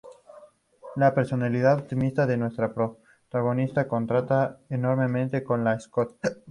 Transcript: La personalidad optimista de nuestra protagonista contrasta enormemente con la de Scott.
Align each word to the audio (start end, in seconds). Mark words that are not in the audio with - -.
La 0.95 1.13
personalidad 1.13 1.75
optimista 1.75 2.25
de 2.25 2.35
nuestra 2.35 2.73
protagonista 2.73 3.87
contrasta 3.87 4.57
enormemente 4.67 5.43
con 5.43 5.63
la 5.63 5.75
de 5.75 5.81
Scott. 5.81 6.15